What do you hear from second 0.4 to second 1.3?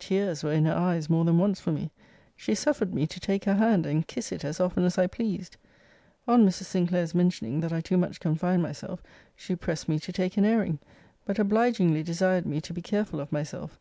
were in her eyes more